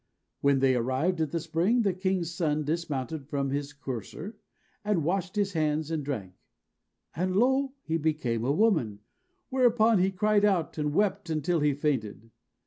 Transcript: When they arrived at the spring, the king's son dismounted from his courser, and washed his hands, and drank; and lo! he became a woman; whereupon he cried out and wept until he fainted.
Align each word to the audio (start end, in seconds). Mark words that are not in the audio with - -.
When 0.39 0.61
they 0.61 0.73
arrived 0.73 1.21
at 1.21 1.29
the 1.29 1.39
spring, 1.39 1.83
the 1.83 1.93
king's 1.93 2.31
son 2.33 2.63
dismounted 2.63 3.27
from 3.27 3.51
his 3.51 3.71
courser, 3.71 4.35
and 4.83 5.03
washed 5.03 5.35
his 5.35 5.53
hands, 5.53 5.91
and 5.91 6.03
drank; 6.03 6.33
and 7.15 7.35
lo! 7.35 7.73
he 7.83 7.97
became 7.97 8.43
a 8.43 8.51
woman; 8.51 9.01
whereupon 9.51 9.99
he 9.99 10.09
cried 10.09 10.43
out 10.43 10.79
and 10.79 10.95
wept 10.95 11.29
until 11.29 11.59
he 11.59 11.75
fainted. 11.75 12.31